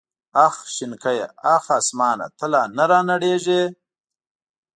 اخ 0.45 0.55
شنکيه 0.75 1.27
اخ 1.55 1.65
اسمانه 1.79 2.27
ته 2.37 2.45
لا 2.51 2.61
نه 2.77 2.83
رانړېږې. 2.89 3.61